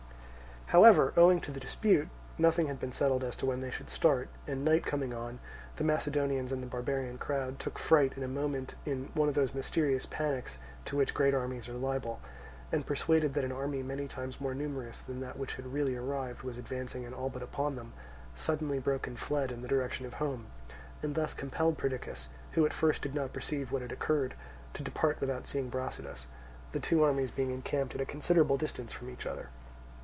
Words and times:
However, 0.67 1.11
owing 1.17 1.41
to 1.41 1.51
the 1.51 1.59
dispute, 1.59 2.07
nothing 2.37 2.67
had 2.67 2.79
been 2.79 2.93
settled 2.93 3.25
as 3.25 3.35
to 3.35 3.45
when 3.45 3.59
they 3.59 3.71
should 3.71 3.89
start; 3.89 4.29
and 4.47 4.63
night 4.63 4.85
coming 4.85 5.13
on, 5.13 5.39
the 5.75 5.83
Macedonians 5.83 6.53
and 6.53 6.63
the 6.63 6.67
barbarian 6.67 7.17
crowd 7.17 7.59
took 7.59 7.77
fright 7.77 8.13
in 8.15 8.23
a 8.23 8.27
moment 8.29 8.75
in 8.85 9.09
one 9.13 9.27
of 9.27 9.35
those 9.35 9.53
mysterious 9.53 10.05
panics 10.05 10.59
to 10.85 10.95
which 10.95 11.13
great 11.13 11.33
armies 11.33 11.67
are 11.67 11.73
liable; 11.73 12.21
and 12.71 12.85
persuaded 12.85 13.33
that 13.33 13.43
an 13.43 13.51
army 13.51 13.83
many 13.83 14.07
times 14.07 14.39
more 14.39 14.53
numerous 14.55 15.01
than 15.01 15.19
that 15.19 15.37
which 15.37 15.55
had 15.57 15.73
really 15.73 15.97
arrived 15.97 16.41
was 16.43 16.57
advancing 16.57 17.03
and 17.03 17.13
all 17.13 17.27
but 17.29 17.43
upon 17.43 17.75
them, 17.75 17.91
suddenly 18.33 18.79
broke 18.79 19.07
and 19.07 19.19
fled 19.19 19.51
in 19.51 19.61
the 19.61 19.67
direction 19.67 20.05
of 20.05 20.13
home, 20.13 20.45
and 21.03 21.15
thus 21.15 21.33
compelled 21.33 21.77
Perdiccas, 21.77 22.29
who 22.53 22.65
at 22.65 22.71
first 22.71 23.01
did 23.01 23.13
not 23.13 23.33
perceive 23.33 23.73
what 23.73 23.81
had 23.81 23.91
occurred, 23.91 24.35
to 24.73 24.83
depart 24.83 25.19
without 25.19 25.47
seeing 25.47 25.69
Brasidas, 25.69 26.27
the 26.71 26.79
two 26.79 27.03
armies 27.03 27.29
being 27.29 27.51
encamped 27.51 27.93
at 27.93 27.99
a 27.99 28.05
considerable 28.05 28.55
distance 28.55 28.93
from 28.93 29.09
each 29.09 29.25
other. 29.25 29.49